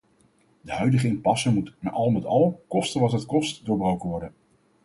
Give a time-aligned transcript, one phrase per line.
[0.61, 4.33] De huidige impasse moet al met al, koste wat het kost, doorbroken worden.